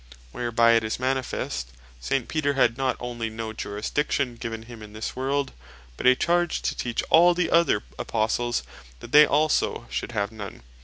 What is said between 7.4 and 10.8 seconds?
other Apostles, that they also should have none.